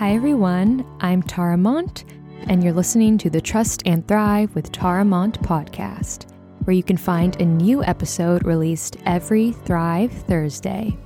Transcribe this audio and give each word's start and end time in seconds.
Hi, 0.00 0.14
everyone. 0.14 0.86
I'm 1.02 1.22
Tara 1.22 1.58
Mont, 1.58 2.06
and 2.48 2.64
you're 2.64 2.72
listening 2.72 3.18
to 3.18 3.28
the 3.28 3.42
Trust 3.42 3.82
and 3.84 4.08
Thrive 4.08 4.54
with 4.54 4.72
Tara 4.72 5.04
Mont 5.04 5.38
podcast, 5.42 6.24
where 6.64 6.74
you 6.74 6.82
can 6.82 6.96
find 6.96 7.38
a 7.38 7.44
new 7.44 7.84
episode 7.84 8.46
released 8.46 8.96
every 9.04 9.52
Thrive 9.52 10.10
Thursday. 10.10 10.96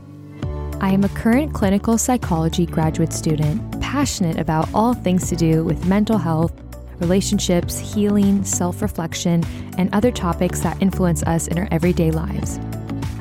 I 0.80 0.92
am 0.92 1.02
a 1.02 1.08
current 1.08 1.52
clinical 1.52 1.98
psychology 1.98 2.66
graduate 2.66 3.12
student, 3.12 3.80
passionate 3.80 4.38
about 4.38 4.72
all 4.72 4.94
things 4.94 5.28
to 5.28 5.34
do 5.34 5.64
with 5.64 5.86
mental 5.86 6.16
health, 6.16 6.54
relationships, 7.00 7.76
healing, 7.76 8.44
self 8.44 8.80
reflection, 8.80 9.42
and 9.76 9.92
other 9.92 10.12
topics 10.12 10.60
that 10.60 10.80
influence 10.80 11.24
us 11.24 11.48
in 11.48 11.58
our 11.58 11.66
everyday 11.72 12.12
lives. 12.12 12.60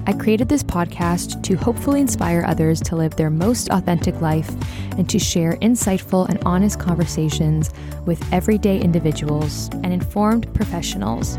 I 0.05 0.11
created 0.11 0.49
this 0.49 0.63
podcast 0.63 1.41
to 1.43 1.55
hopefully 1.55 2.01
inspire 2.01 2.43
others 2.45 2.81
to 2.81 2.97
live 2.97 3.15
their 3.15 3.29
most 3.29 3.70
authentic 3.70 4.20
life 4.20 4.49
and 4.97 5.09
to 5.09 5.17
share 5.17 5.53
insightful 5.61 6.27
and 6.27 6.43
honest 6.45 6.77
conversations 6.77 7.71
with 8.05 8.21
everyday 8.34 8.81
individuals 8.81 9.70
and 9.75 9.94
informed 9.94 10.53
professionals. 10.53 11.38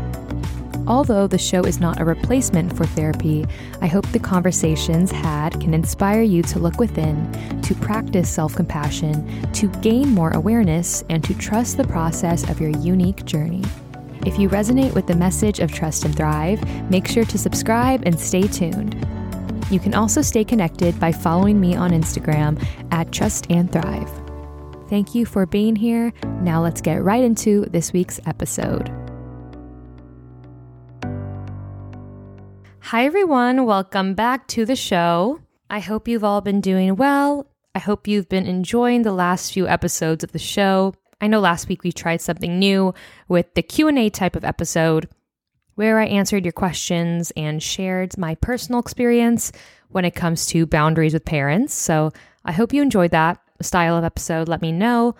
Although 0.87 1.27
the 1.27 1.37
show 1.37 1.61
is 1.61 1.79
not 1.79 1.99
a 1.99 2.05
replacement 2.05 2.75
for 2.75 2.85
therapy, 2.85 3.45
I 3.81 3.87
hope 3.87 4.07
the 4.11 4.19
conversations 4.19 5.11
had 5.11 5.59
can 5.61 5.73
inspire 5.73 6.23
you 6.23 6.41
to 6.43 6.59
look 6.59 6.79
within, 6.79 7.31
to 7.61 7.75
practice 7.75 8.29
self 8.29 8.55
compassion, 8.55 9.51
to 9.53 9.67
gain 9.81 10.09
more 10.09 10.31
awareness, 10.31 11.03
and 11.09 11.23
to 11.23 11.35
trust 11.35 11.77
the 11.77 11.87
process 11.87 12.49
of 12.49 12.59
your 12.59 12.71
unique 12.71 13.25
journey. 13.25 13.63
If 14.25 14.39
you 14.39 14.49
resonate 14.49 14.95
with 14.95 15.05
the 15.05 15.15
message 15.15 15.59
of 15.59 15.71
Trust 15.71 16.03
and 16.03 16.15
Thrive, 16.15 16.59
make 16.89 17.07
sure 17.07 17.25
to 17.25 17.37
subscribe 17.37 18.01
and 18.07 18.19
stay 18.19 18.47
tuned. 18.47 18.95
You 19.69 19.79
can 19.79 19.93
also 19.93 20.23
stay 20.23 20.43
connected 20.43 20.99
by 20.99 21.11
following 21.11 21.61
me 21.61 21.75
on 21.75 21.91
Instagram 21.91 22.59
at 22.91 23.11
Trust 23.11 23.45
and 23.51 23.71
Thrive. 23.71 24.09
Thank 24.89 25.13
you 25.13 25.27
for 25.27 25.45
being 25.45 25.75
here. 25.75 26.11
Now 26.41 26.59
let's 26.63 26.81
get 26.81 27.03
right 27.03 27.23
into 27.23 27.65
this 27.65 27.93
week's 27.93 28.19
episode. 28.25 28.91
Hi, 32.79 33.05
everyone. 33.05 33.65
Welcome 33.65 34.15
back 34.15 34.47
to 34.49 34.65
the 34.65 34.75
show. 34.75 35.39
I 35.69 35.79
hope 35.79 36.07
you've 36.07 36.23
all 36.23 36.41
been 36.41 36.61
doing 36.61 36.95
well. 36.95 37.45
I 37.75 37.79
hope 37.79 38.07
you've 38.07 38.29
been 38.29 38.47
enjoying 38.47 39.03
the 39.03 39.11
last 39.11 39.53
few 39.53 39.67
episodes 39.67 40.23
of 40.23 40.31
the 40.31 40.39
show. 40.39 40.95
I 41.21 41.27
know 41.27 41.39
last 41.39 41.67
week 41.67 41.83
we 41.83 41.91
tried 41.91 42.21
something 42.21 42.59
new 42.59 42.93
with 43.27 43.53
the 43.53 43.61
Q&A 43.61 44.09
type 44.09 44.35
of 44.35 44.45
episode 44.45 45.07
where 45.75 45.99
I 45.99 46.05
answered 46.05 46.45
your 46.45 46.51
questions 46.53 47.31
and 47.35 47.61
shared 47.61 48.17
my 48.17 48.35
personal 48.35 48.79
experience 48.79 49.51
when 49.89 50.05
it 50.05 50.15
comes 50.15 50.45
to 50.47 50.65
boundaries 50.65 51.13
with 51.13 51.25
parents. 51.25 51.73
So, 51.73 52.11
I 52.45 52.51
hope 52.51 52.73
you 52.73 52.81
enjoyed 52.81 53.11
that 53.11 53.39
style 53.61 53.97
of 53.97 54.03
episode. 54.03 54.47
Let 54.47 54.61
me 54.61 54.71
know. 54.71 55.15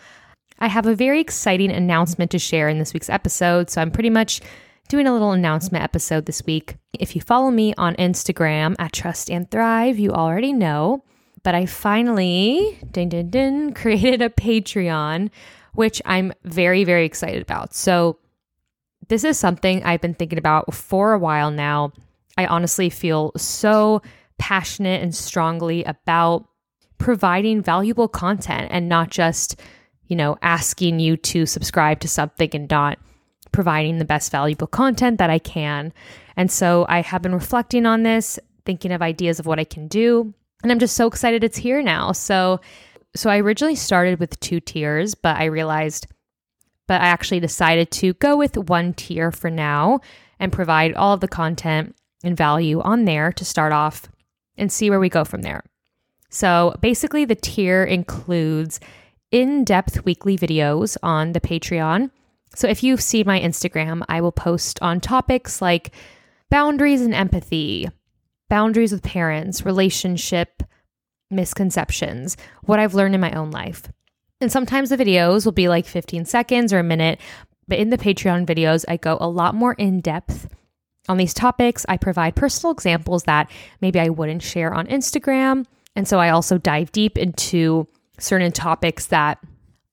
I 0.59 0.67
have 0.67 0.85
a 0.85 0.95
very 0.95 1.19
exciting 1.19 1.71
announcement 1.71 2.31
to 2.31 2.39
share 2.39 2.69
in 2.69 2.79
this 2.79 2.93
week's 2.93 3.09
episode, 3.09 3.69
so 3.69 3.81
I'm 3.81 3.91
pretty 3.91 4.09
much 4.09 4.41
doing 4.87 5.07
a 5.07 5.11
little 5.11 5.31
announcement 5.31 5.83
episode 5.83 6.25
this 6.25 6.45
week. 6.45 6.77
If 6.93 7.15
you 7.15 7.21
follow 7.21 7.51
me 7.51 7.73
on 7.77 7.95
Instagram 7.95 8.75
at 8.79 8.93
Trust 8.93 9.29
and 9.29 9.49
Thrive, 9.49 9.99
you 9.99 10.11
already 10.11 10.53
know. 10.53 11.03
But 11.43 11.55
I 11.55 11.65
finally, 11.65 12.79
ding, 12.91 13.09
ding, 13.09 13.29
ding, 13.29 13.73
created 13.75 14.21
a 14.21 14.29
Patreon 14.29 15.29
which 15.75 16.01
I'm 16.05 16.33
very, 16.43 16.83
very 16.83 17.05
excited 17.05 17.41
about. 17.41 17.73
So, 17.73 18.17
this 19.07 19.23
is 19.23 19.37
something 19.37 19.83
I've 19.83 20.01
been 20.01 20.15
thinking 20.15 20.39
about 20.39 20.73
for 20.73 21.13
a 21.13 21.19
while 21.19 21.51
now. 21.51 21.91
I 22.37 22.47
honestly 22.47 22.89
feel 22.89 23.31
so 23.37 24.01
passionate 24.39 25.03
and 25.03 25.13
strongly 25.13 25.83
about 25.83 26.47
providing 26.97 27.61
valuable 27.61 28.07
content 28.07 28.69
and 28.71 28.89
not 28.89 29.09
just, 29.09 29.59
you 30.07 30.15
know, 30.15 30.37
asking 30.41 30.99
you 30.99 31.17
to 31.17 31.45
subscribe 31.45 31.99
to 31.99 32.07
something 32.07 32.49
and 32.53 32.69
not 32.69 32.97
providing 33.51 33.99
the 33.99 34.05
best 34.05 34.31
valuable 34.31 34.67
content 34.67 35.17
that 35.19 35.29
I 35.29 35.39
can. 35.39 35.93
And 36.35 36.51
so 36.51 36.85
I 36.89 37.01
have 37.01 37.21
been 37.21 37.33
reflecting 37.33 37.85
on 37.85 38.03
this, 38.03 38.39
thinking 38.65 38.91
of 38.91 39.01
ideas 39.01 39.39
of 39.39 39.45
what 39.45 39.59
I 39.59 39.63
can 39.63 39.87
do. 39.87 40.33
And 40.63 40.71
I'm 40.71 40.79
just 40.79 40.95
so 40.95 41.07
excited 41.07 41.43
it's 41.43 41.57
here 41.57 41.81
now. 41.81 42.11
So 42.11 42.59
so 43.15 43.29
I 43.29 43.39
originally 43.39 43.75
started 43.75 44.19
with 44.19 44.39
two 44.39 44.59
tiers, 44.59 45.15
but 45.15 45.37
I 45.37 45.45
realized, 45.45 46.07
but 46.87 47.01
I 47.01 47.05
actually 47.05 47.39
decided 47.39 47.91
to 47.91 48.13
go 48.15 48.35
with 48.35 48.57
one 48.57 48.93
tier 48.93 49.31
for 49.31 49.49
now 49.49 50.01
and 50.39 50.51
provide 50.51 50.93
all 50.93 51.13
of 51.13 51.21
the 51.21 51.27
content 51.27 51.95
and 52.23 52.35
value 52.35 52.81
on 52.81 53.05
there 53.05 53.31
to 53.31 53.45
start 53.45 53.71
off 53.71 54.09
and 54.57 54.71
see 54.71 54.89
where 54.89 54.99
we 54.99 55.09
go 55.09 55.23
from 55.23 55.41
there. 55.41 55.63
So 56.29 56.75
basically, 56.81 57.25
the 57.25 57.35
tier 57.35 57.83
includes 57.83 58.79
in 59.31 59.63
depth 59.63 60.05
weekly 60.05 60.37
videos 60.37 60.97
on 61.01 61.31
the 61.31 61.41
Patreon. 61.41 62.11
So 62.55 62.67
if 62.67 62.83
you 62.83 62.97
see 62.97 63.23
my 63.23 63.39
Instagram, 63.39 64.03
I 64.09 64.21
will 64.21 64.31
post 64.31 64.81
on 64.81 64.99
topics 64.99 65.61
like 65.61 65.93
boundaries 66.49 67.01
and 67.01 67.13
empathy, 67.13 67.87
boundaries 68.49 68.91
with 68.91 69.03
parents, 69.03 69.65
relationship 69.65 70.63
misconceptions, 71.35 72.37
what 72.63 72.79
I've 72.79 72.93
learned 72.93 73.15
in 73.15 73.21
my 73.21 73.31
own 73.31 73.51
life. 73.51 73.83
And 74.41 74.51
sometimes 74.51 74.89
the 74.89 74.97
videos 74.97 75.45
will 75.45 75.51
be 75.51 75.67
like 75.67 75.85
15 75.85 76.25
seconds 76.25 76.73
or 76.73 76.79
a 76.79 76.83
minute, 76.83 77.19
but 77.67 77.79
in 77.79 77.89
the 77.89 77.97
Patreon 77.97 78.45
videos, 78.45 78.85
I 78.87 78.97
go 78.97 79.17
a 79.19 79.29
lot 79.29 79.55
more 79.55 79.73
in 79.73 80.01
depth 80.01 80.47
on 81.07 81.17
these 81.17 81.33
topics. 81.33 81.85
I 81.87 81.97
provide 81.97 82.35
personal 82.35 82.73
examples 82.73 83.23
that 83.23 83.49
maybe 83.81 83.99
I 83.99 84.09
wouldn't 84.09 84.43
share 84.43 84.73
on 84.73 84.87
Instagram. 84.87 85.65
And 85.95 86.07
so 86.07 86.19
I 86.19 86.29
also 86.29 86.57
dive 86.57 86.91
deep 86.91 87.17
into 87.17 87.87
certain 88.19 88.51
topics 88.51 89.07
that 89.07 89.39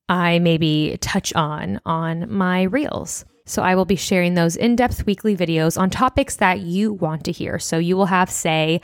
I 0.08 0.38
maybe 0.40 0.98
touch 1.00 1.32
on 1.34 1.80
on 1.86 2.30
my 2.30 2.62
reels. 2.62 3.24
So 3.46 3.62
I 3.62 3.74
will 3.74 3.84
be 3.84 3.96
sharing 3.96 4.34
those 4.34 4.56
in 4.56 4.76
depth 4.76 5.06
weekly 5.06 5.36
videos 5.36 5.78
on 5.78 5.90
topics 5.90 6.36
that 6.36 6.60
you 6.60 6.92
want 6.92 7.24
to 7.24 7.32
hear. 7.32 7.58
So 7.58 7.78
you 7.78 7.96
will 7.96 8.06
have 8.06 8.30
say 8.30 8.80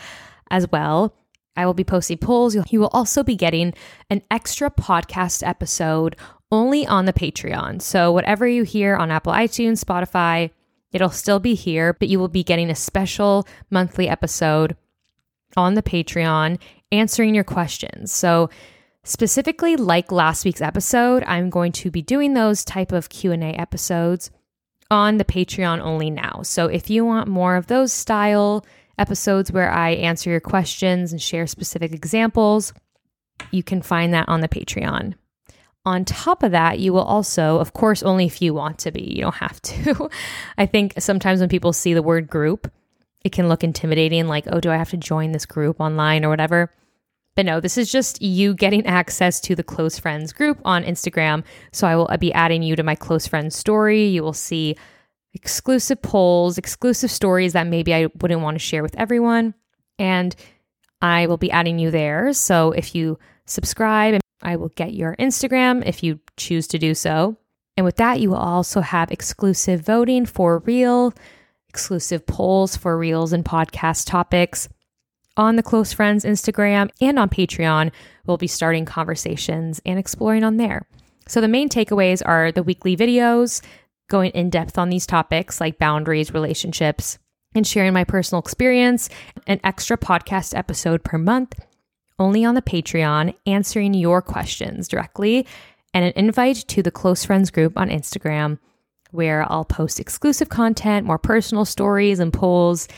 as 0.51 0.71
well 0.71 1.15
I 1.59 1.67
will 1.67 1.75
be 1.75 1.85
posting 1.85 2.19
polls. 2.19 2.57
You 2.71 2.79
will 2.79 2.91
also 2.93 3.25
be 3.25 3.35
getting 3.35 3.75
an 4.11 4.23
extra 4.31 4.71
podcast 4.71 5.45
episode 5.45 6.15
only 6.53 6.87
on 6.87 7.05
the 7.05 7.13
Patreon. 7.13 7.83
So, 7.83 8.13
whatever 8.13 8.47
you 8.47 8.63
hear 8.63 8.95
on 8.95 9.11
Apple 9.11 9.33
iTunes, 9.33 9.85
Spotify, 9.85 10.51
it'll 10.93 11.11
still 11.11 11.41
be 11.41 11.55
here, 11.55 11.95
but 11.95 12.09
you 12.09 12.21
will 12.21 12.29
be 12.29 12.45
getting 12.45 12.71
a 12.71 12.77
special 12.77 13.47
monthly 13.71 14.09
episode 14.09 14.77
on 15.57 15.75
the 15.75 15.83
Patreon 15.83 16.61
answering 16.93 17.35
your 17.35 17.45
questions. 17.45 18.13
So, 18.13 18.51
specifically 19.03 19.75
like 19.75 20.13
last 20.13 20.45
week's 20.45 20.63
episode, 20.63 21.25
I'm 21.27 21.51
going 21.51 21.73
to 21.73 21.91
be 21.91 22.03
doing 22.03 22.35
those 22.35 22.65
type 22.65 22.93
of 22.93 23.09
Q&A 23.09 23.37
episodes 23.37 24.31
on 24.93 25.19
the 25.19 25.25
Patreon 25.25 25.81
only 25.81 26.09
now. 26.09 26.43
So, 26.45 26.67
if 26.67 26.89
you 26.89 27.05
want 27.05 27.27
more 27.27 27.57
of 27.57 27.67
those 27.67 27.93
style 27.93 28.65
episodes 28.99 29.53
where 29.53 29.71
I 29.71 29.91
answer 29.91 30.31
your 30.31 30.41
questions 30.41 31.13
and 31.13 31.21
share 31.21 31.47
specific 31.47 31.93
examples. 31.93 32.73
You 33.51 33.63
can 33.63 33.83
find 33.83 34.13
that 34.15 34.29
on 34.29 34.41
the 34.41 34.49
Patreon. 34.49 35.15
On 35.85 36.05
top 36.05 36.43
of 36.43 36.53
that, 36.53 36.81
you 36.81 36.93
will 36.93 37.03
also, 37.03 37.59
of 37.59 37.73
course, 37.73 38.03
only 38.03 38.27
if 38.27 38.43
you 38.43 38.53
want 38.53 38.79
to 38.81 38.91
be, 38.91 39.03
you 39.03 39.23
don't 39.23 39.35
have 39.37 39.63
to. 39.63 40.11
I 40.59 40.67
think 40.67 40.95
sometimes 40.99 41.41
when 41.41 41.49
people 41.49 41.73
see 41.73 41.95
the 41.95 42.03
word 42.03 42.29
group, 42.29 42.71
it 43.25 43.33
can 43.33 43.49
look 43.49 43.65
intimidating, 43.65 44.27
like, 44.27 44.45
oh, 44.49 44.61
do 44.61 44.71
I 44.71 44.77
have 44.77 44.91
to 44.91 44.97
join 44.97 45.33
this 45.33 45.47
group 45.47 45.81
online 45.81 46.25
or 46.25 46.29
whatever? 46.29 46.71
But 47.39 47.47
no, 47.47 47.61
this 47.61 47.79
is 47.79 47.91
just 47.91 48.21
you 48.21 48.53
getting 48.53 48.85
access 48.85 49.41
to 49.43 49.55
the 49.55 49.63
close 49.63 49.97
friends 49.97 50.33
group 50.33 50.61
on 50.65 50.83
Instagram. 50.83 51.45
So 51.73 51.87
I 51.87 51.95
will 51.95 52.11
be 52.19 52.33
adding 52.33 52.65
you 52.65 52.75
to 52.75 52.83
my 52.83 52.97
close 52.97 53.29
friends 53.29 53.55
story. 53.55 54.07
You 54.07 54.25
will 54.25 54.33
see 54.33 54.77
exclusive 55.35 56.01
polls, 56.03 56.59
exclusive 56.59 57.11
stories 57.11 57.53
that 57.53 57.67
maybe 57.67 57.95
I 57.95 58.09
wouldn't 58.21 58.41
want 58.43 58.55
to 58.57 58.59
share 58.59 58.83
with 58.83 58.97
everyone. 58.97 59.55
And 59.99 60.35
I 61.01 61.27
will 61.27 61.37
be 61.37 61.51
adding 61.51 61.79
you 61.79 61.91
there. 61.91 62.33
So 62.33 62.73
if 62.73 62.95
you 62.95 63.19
subscribe, 63.47 64.21
I 64.43 64.57
will 64.57 64.71
get 64.71 64.95
your 64.95 65.17
Instagram 65.17 65.87
if 65.87 66.03
you 66.03 66.21
choose 66.37 66.67
to 66.69 66.79
do 66.79 66.95
so. 66.95 67.37
And 67.77 67.85
with 67.85 67.97
that, 67.97 68.21
you 68.21 68.31
will 68.31 68.37
also 68.37 68.81
have 68.81 69.13
exclusive 69.13 69.81
voting 69.81 70.27
for 70.27 70.59
real, 70.61 71.15
exclusive 71.69 72.27
polls 72.27 72.77
for 72.77 72.99
reels 72.99 73.33
and 73.33 73.45
podcast 73.45 74.07
topics 74.07 74.69
on 75.37 75.55
the 75.55 75.63
Close 75.63 75.93
Friends 75.93 76.25
Instagram 76.25 76.91
and 77.01 77.19
on 77.19 77.29
Patreon. 77.29 77.93
We'll 78.27 78.37
be 78.37 78.49
starting 78.49 78.85
conversations 78.85 79.81
and 79.87 79.99
exploring 79.99 80.43
on 80.43 80.57
there. 80.57 80.89
So 81.29 81.41
the 81.41 81.47
main 81.47 81.69
takeaways 81.69 82.23
are 82.27 82.51
the 82.51 82.65
weekly 82.65 82.97
videos, 82.97 83.63
going 84.09 84.31
in 84.33 84.51
depth 84.51 84.79
on 84.79 84.89
these 84.89 85.07
topics 85.07 85.61
like 85.61 85.79
boundaries, 85.79 86.35
relationships, 86.35 87.19
and 87.55 87.67
sharing 87.67 87.93
my 87.93 88.05
personal 88.05 88.41
experience, 88.41 89.09
an 89.47 89.61
extra 89.65 89.97
podcast 89.97 90.57
episode 90.57 91.05
per 91.05 91.19
month, 91.19 91.59
only 92.19 92.45
on 92.45 92.55
the 92.55 92.63
Patreon, 92.63 93.35
answering 93.47 93.95
your 93.95 94.21
questions 94.21 94.89
directly, 94.89 95.47
and 95.95 96.05
an 96.05 96.13
invite 96.17 96.57
to 96.69 96.83
the 96.83 96.91
Close 96.91 97.25
Friends 97.25 97.51
group 97.51 97.79
on 97.79 97.89
Instagram, 97.89 98.59
where 99.11 99.51
I'll 99.51 99.65
post 99.65 100.01
exclusive 100.01 100.49
content, 100.49 101.07
more 101.07 101.19
personal 101.19 101.65
stories 101.65 102.19
and 102.19 102.33
polls, 102.33 102.89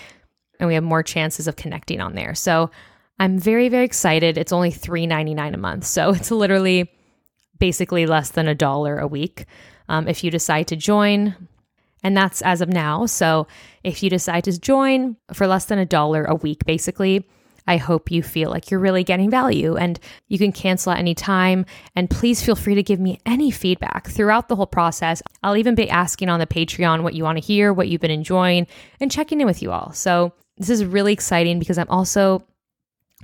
and 0.59 0.67
we 0.67 0.75
have 0.75 0.85
more 0.85 1.03
chances 1.03 1.47
of 1.47 1.57
connecting 1.57 2.01
on 2.01 2.15
there. 2.15 2.35
So 2.35 2.71
I'm 3.19 3.39
very, 3.39 3.69
very 3.69 3.85
excited. 3.85 4.37
It's 4.37 4.53
only 4.53 4.73
$3.99 4.73 5.55
a 5.55 5.59
month. 5.59 5.85
So 5.85 6.11
it's 6.15 6.31
literally 6.31 6.91
basically 7.59 8.07
less 8.07 8.31
than 8.31 8.49
a 8.49 8.55
dollar 8.55 8.99
a 8.99 9.07
week 9.07 9.45
um, 9.91 10.09
if 10.09 10.25
you 10.25 10.31
decide 10.31 10.69
to 10.69 10.77
join. 10.77 11.37
And 12.03 12.17
that's 12.17 12.41
as 12.41 12.63
of 12.63 12.71
now. 12.71 13.05
So 13.05 13.47
if 13.85 14.03
you 14.03 14.09
decide 14.09 14.45
to 14.45 14.59
join 14.59 15.17
for 15.35 15.47
less 15.47 15.67
than 15.67 15.79
a 15.79 15.85
dollar 15.85 16.25
a 16.25 16.35
week, 16.35 16.65
basically, 16.65 17.29
I 17.67 17.77
hope 17.77 18.11
you 18.11 18.23
feel 18.23 18.49
like 18.51 18.71
you're 18.71 18.81
really 18.81 19.05
getting 19.05 19.31
value 19.31 19.77
and 19.77 20.01
you 20.29 20.39
can 20.39 20.53
cancel 20.53 20.93
at 20.93 20.99
any 20.99 21.15
time. 21.15 21.67
And 21.95 22.09
please 22.09 22.43
feel 22.43 22.57
free 22.57 22.77
to 22.77 22.83
give 22.83 23.01
me 23.01 23.21
any 23.27 23.51
feedback 23.51 24.09
throughout 24.09 24.49
the 24.49 24.57
whole 24.57 24.67
process. 24.67 25.23
I'll 25.43 25.59
even 25.59 25.75
be 25.75 25.91
asking 25.91 26.31
on 26.31 26.41
the 26.41 26.47
Patreon 26.47 27.03
what 27.03 27.15
you 27.15 27.25
want 27.25 27.37
to 27.37 27.45
hear, 27.45 27.73
what 27.73 27.89
you've 27.89 28.01
been 28.01 28.11
enjoying, 28.11 28.67
and 28.99 29.11
checking 29.11 29.41
in 29.41 29.47
with 29.47 29.61
you 29.61 29.73
all. 29.73 29.93
So 29.93 30.33
this 30.57 30.71
is 30.71 30.85
really 30.85 31.13
exciting 31.13 31.59
because 31.59 31.77
I'm 31.77 31.91
also 31.91 32.43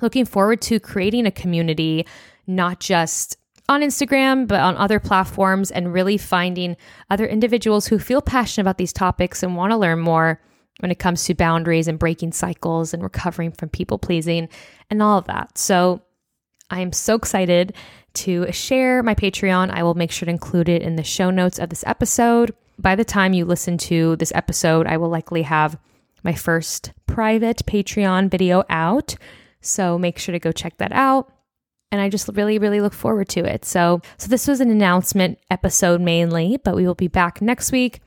looking 0.03 0.27
forward 0.27 0.61
to 0.63 0.81
creating 0.81 1.27
a 1.27 1.31
community, 1.31 2.07
not 2.47 2.81
just 2.81 3.39
on 3.69 3.81
Instagram, 3.81 4.47
but 4.47 4.61
on 4.61 4.77
other 4.77 5.01
platforms, 5.01 5.71
and 5.71 5.93
really 5.93 6.19
finding 6.19 6.77
other 7.11 7.27
individuals 7.27 7.87
who 7.87 7.99
feel 7.99 8.23
passionate 8.23 8.63
about 8.63 8.79
these 8.79 8.93
topics 8.93 9.43
and 9.43 9.57
want 9.57 9.73
to 9.73 9.77
learn 9.77 10.01
more 10.01 10.41
when 10.81 10.91
it 10.91 10.99
comes 10.99 11.25
to 11.25 11.35
boundaries 11.35 11.89
and 11.89 11.99
breaking 11.99 12.33
cycles 12.33 12.93
and 12.93 13.03
recovering 13.03 13.51
from 13.51 13.69
people 13.69 13.99
pleasing 13.99 14.49
and 14.91 15.03
all 15.03 15.19
of 15.19 15.27
that. 15.27 15.57
So 15.57 16.03
I 16.71 16.81
am 16.81 16.93
so 16.93 17.15
excited 17.15 17.75
to 18.15 18.51
share 18.53 19.03
my 19.03 19.15
Patreon. 19.15 19.71
I 19.71 19.83
will 19.83 19.95
make 19.95 20.11
sure 20.11 20.27
to 20.27 20.33
include 20.33 20.69
it 20.69 20.83
in 20.83 20.97
the 20.97 21.05
show 21.05 21.31
notes 21.31 21.59
of 21.59 21.71
this 21.71 21.85
episode. 21.87 22.55
By 22.79 22.95
the 22.95 23.05
time 23.05 23.33
you 23.33 23.45
listen 23.45 23.79
to 23.79 24.17
this 24.17 24.33
episode, 24.35 24.87
I 24.87 24.97
will 24.97 25.09
likely 25.09 25.43
have 25.43 25.79
my 26.23 26.35
first 26.35 26.93
private 27.07 27.63
Patreon 27.67 28.31
video 28.31 28.65
out. 28.69 29.17
So 29.61 29.99
make 29.99 30.19
sure 30.19 30.33
to 30.33 30.39
go 30.39 30.53
check 30.53 30.77
that 30.79 30.93
out 30.93 31.33
and 31.93 32.01
I 32.01 32.09
just 32.09 32.29
really 32.35 32.59
really 32.59 32.81
look 32.81 32.95
forward 32.95 33.29
to 33.31 33.45
it. 33.45 33.65
So 33.65 34.01
so 34.19 34.29
this 34.29 34.49
was 34.49 34.61
an 34.61 34.71
announcement 34.71 35.39
episode 35.51 36.01
mainly, 36.01 36.59
but 36.63 36.75
we 36.75 36.87
will 36.87 36.95
be 36.95 37.09
back 37.09 37.41
next 37.41 37.73
week 37.73 38.01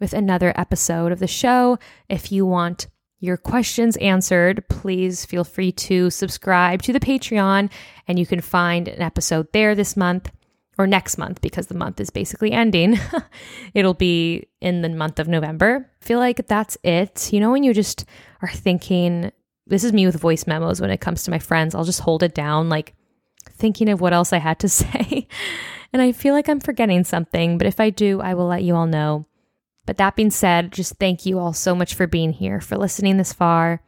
with 0.00 0.12
another 0.12 0.52
episode 0.56 1.12
of 1.12 1.18
the 1.18 1.26
show. 1.26 1.78
If 2.08 2.32
you 2.32 2.46
want 2.46 2.88
your 3.20 3.36
questions 3.36 3.96
answered, 3.96 4.68
please 4.68 5.24
feel 5.24 5.44
free 5.44 5.72
to 5.72 6.10
subscribe 6.10 6.82
to 6.82 6.92
the 6.92 7.00
Patreon 7.00 7.70
and 8.06 8.18
you 8.18 8.26
can 8.26 8.40
find 8.40 8.88
an 8.88 9.00
episode 9.00 9.48
there 9.52 9.74
this 9.74 9.96
month 9.96 10.30
or 10.76 10.86
next 10.86 11.18
month 11.18 11.40
because 11.40 11.68
the 11.68 11.74
month 11.74 12.00
is 12.00 12.10
basically 12.10 12.52
ending. 12.52 12.98
It'll 13.74 13.94
be 13.94 14.48
in 14.60 14.82
the 14.82 14.88
month 14.88 15.18
of 15.18 15.28
November. 15.28 15.90
I 16.02 16.04
feel 16.04 16.18
like 16.18 16.46
that's 16.46 16.76
it. 16.82 17.32
You 17.32 17.40
know, 17.40 17.52
when 17.52 17.62
you 17.62 17.72
just 17.72 18.04
are 18.42 18.50
thinking, 18.50 19.30
this 19.66 19.84
is 19.84 19.92
me 19.92 20.06
with 20.06 20.20
voice 20.20 20.46
memos 20.46 20.80
when 20.80 20.90
it 20.90 21.00
comes 21.00 21.24
to 21.24 21.30
my 21.30 21.38
friends, 21.38 21.74
I'll 21.74 21.84
just 21.84 22.00
hold 22.00 22.22
it 22.22 22.34
down 22.34 22.68
like 22.68 22.94
thinking 23.56 23.88
of 23.88 24.00
what 24.00 24.12
else 24.12 24.32
I 24.32 24.38
had 24.38 24.58
to 24.60 24.68
say. 24.80 25.26
and 25.92 26.02
I 26.02 26.12
feel 26.12 26.34
like 26.34 26.48
I'm 26.48 26.60
forgetting 26.60 27.04
something, 27.04 27.58
but 27.58 27.66
if 27.66 27.80
I 27.80 27.90
do, 27.90 28.20
I 28.20 28.34
will 28.34 28.46
let 28.46 28.62
you 28.62 28.74
all 28.74 28.86
know. 28.86 29.26
But 29.86 29.98
that 29.98 30.16
being 30.16 30.30
said, 30.30 30.72
just 30.72 30.94
thank 30.96 31.26
you 31.26 31.38
all 31.38 31.52
so 31.52 31.74
much 31.74 31.94
for 31.94 32.06
being 32.06 32.32
here, 32.32 32.60
for 32.60 32.76
listening 32.76 33.16
this 33.16 33.32
far, 33.32 33.82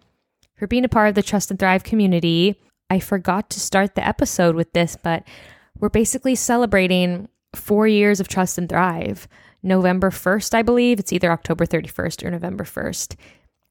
for 0.56 0.66
being 0.66 0.84
a 0.84 0.88
part 0.88 1.08
of 1.08 1.14
the 1.14 1.22
Trust 1.22 1.50
and 1.50 1.58
Thrive 1.58 1.84
community. 1.84 2.60
I 2.90 3.00
forgot 3.00 3.50
to 3.50 3.60
start 3.60 3.94
the 3.94 4.06
episode 4.06 4.54
with 4.54 4.72
this, 4.72 4.96
but 5.02 5.24
we're 5.78 5.88
basically 5.88 6.34
celebrating 6.34 7.28
four 7.54 7.88
years 7.88 8.20
of 8.20 8.28
Trust 8.28 8.58
and 8.58 8.68
Thrive. 8.68 9.26
November 9.62 10.10
1st, 10.10 10.54
I 10.54 10.62
believe. 10.62 11.00
It's 11.00 11.12
either 11.12 11.32
October 11.32 11.66
31st 11.66 12.24
or 12.24 12.30
November 12.30 12.64
1st. 12.64 13.16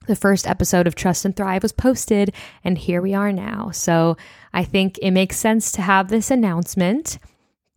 The 0.07 0.15
first 0.15 0.47
episode 0.47 0.87
of 0.87 0.95
Trust 0.95 1.25
and 1.25 1.35
Thrive 1.35 1.63
was 1.63 1.71
posted, 1.71 2.33
and 2.63 2.77
here 2.77 3.01
we 3.01 3.13
are 3.13 3.31
now. 3.31 3.71
So 3.71 4.17
I 4.53 4.63
think 4.63 4.99
it 5.01 5.11
makes 5.11 5.37
sense 5.37 5.71
to 5.73 5.81
have 5.81 6.09
this 6.09 6.29
announcement 6.29 7.17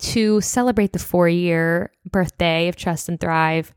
to 0.00 0.40
celebrate 0.40 0.92
the 0.92 0.98
four 0.98 1.28
year 1.28 1.90
birthday 2.10 2.68
of 2.68 2.76
Trust 2.76 3.08
and 3.08 3.18
Thrive. 3.18 3.72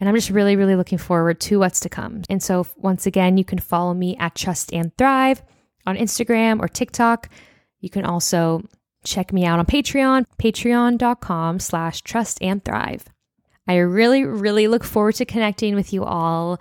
And 0.00 0.08
I'm 0.08 0.16
just 0.16 0.30
really, 0.30 0.56
really 0.56 0.74
looking 0.74 0.98
forward 0.98 1.40
to 1.42 1.60
what's 1.60 1.80
to 1.80 1.88
come. 1.88 2.22
And 2.28 2.42
so, 2.42 2.66
once 2.76 3.06
again, 3.06 3.38
you 3.38 3.44
can 3.44 3.60
follow 3.60 3.94
me 3.94 4.16
at 4.16 4.34
Trust 4.34 4.72
and 4.72 4.96
Thrive 4.96 5.42
on 5.86 5.96
Instagram 5.96 6.60
or 6.60 6.66
TikTok. 6.66 7.28
You 7.80 7.88
can 7.88 8.04
also 8.04 8.62
check 9.04 9.32
me 9.32 9.44
out 9.44 9.58
on 9.58 9.66
Patreon, 9.66 10.26
patreon.com 10.38 11.60
slash 11.60 12.02
trust 12.02 12.40
and 12.42 12.64
thrive. 12.64 13.04
I 13.68 13.76
really, 13.76 14.24
really 14.24 14.66
look 14.66 14.82
forward 14.82 15.14
to 15.16 15.24
connecting 15.24 15.74
with 15.74 15.92
you 15.92 16.04
all. 16.04 16.58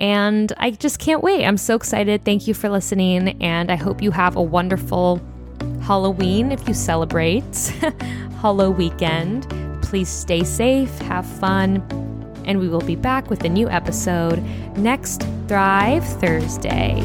And 0.00 0.50
I 0.56 0.70
just 0.70 0.98
can't 0.98 1.22
wait. 1.22 1.44
I'm 1.44 1.58
so 1.58 1.76
excited. 1.76 2.24
Thank 2.24 2.48
you 2.48 2.54
for 2.54 2.70
listening. 2.70 3.40
And 3.42 3.70
I 3.70 3.76
hope 3.76 4.02
you 4.02 4.10
have 4.10 4.34
a 4.34 4.42
wonderful 4.42 5.20
Halloween 5.82 6.50
if 6.50 6.66
you 6.66 6.72
celebrate, 6.72 7.44
Halloween 8.40 8.70
weekend. 8.70 9.48
Please 9.82 10.08
stay 10.08 10.42
safe, 10.42 10.96
have 11.00 11.26
fun, 11.26 11.82
and 12.46 12.58
we 12.58 12.68
will 12.68 12.80
be 12.80 12.96
back 12.96 13.28
with 13.28 13.44
a 13.44 13.48
new 13.48 13.68
episode 13.68 14.42
next 14.76 15.22
Thrive 15.46 16.06
Thursday. 16.20 17.04